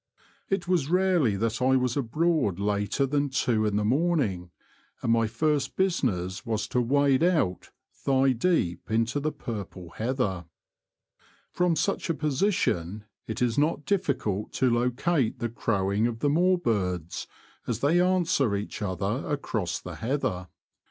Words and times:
It 0.49 0.67
was 0.67 0.89
rarely 0.89 1.35
that 1.35 1.61
I 1.61 1.75
was 1.75 1.95
abroad 1.95 2.57
later 2.59 3.05
than 3.05 3.29
two 3.29 3.67
in 3.67 3.75
the 3.75 3.85
morning, 3.85 4.49
and 5.03 5.13
my 5.13 5.27
first 5.27 5.75
business 5.75 6.43
was 6.43 6.67
to 6.69 6.81
wade 6.81 7.21
out 7.21 7.69
thigh 7.93 8.31
deep 8.31 8.89
into 8.89 9.19
the 9.19 9.31
purple 9.31 9.91
heather. 9.91 10.45
From 11.51 11.75
such 11.75 12.09
a 12.09 12.15
position 12.15 12.73
The 12.73 12.77
Confessions 12.77 12.97
of 12.97 12.97
a 12.97 12.97
T^oacher. 12.97 13.01
1 13.11 13.13
1 13.27 13.27
5 13.27 13.29
it 13.29 13.41
is 13.43 13.57
not 13.59 13.85
difficult 13.85 14.53
to 14.53 14.69
locate 14.71 15.37
the 15.37 15.49
crowing 15.49 16.07
of 16.07 16.17
the 16.17 16.29
moorbirds 16.29 17.27
as 17.67 17.81
they 17.81 18.01
answer 18.01 18.55
each 18.55 18.81
other 18.81 19.23
across 19.27 19.79
the 19.79 19.97
heather. 19.97 20.47